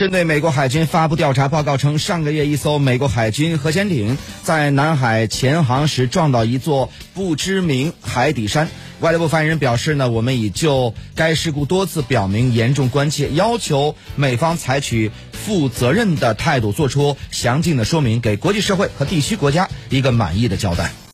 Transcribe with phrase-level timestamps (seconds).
[0.00, 20.90] 针对美国海军发布调查报告称，上个月一艘美国海军核潜艇在南海潜航时撞到一座不知名海底山，外交部发言人表示呢，我们已就该事故多次表明严重关切，要求美方采取负责任的态度，做出详尽的说明，给国际社会和地区国家一个满意的交代。